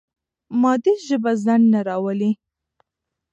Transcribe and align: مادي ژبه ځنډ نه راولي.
مادي 0.61 0.93
ژبه 1.07 1.31
ځنډ 1.43 1.65
نه 1.73 1.79
راولي. 1.87 2.31